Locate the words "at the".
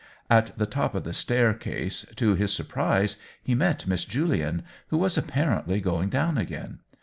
0.31-0.65